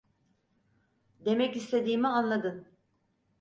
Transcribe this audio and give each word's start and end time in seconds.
Demek 1.25 1.55
istediğimi 1.55 2.07
anladın. 2.07 2.67